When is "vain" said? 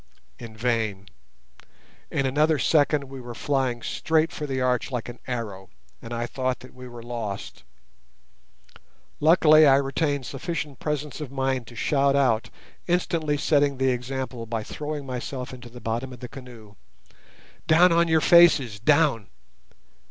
0.57-1.09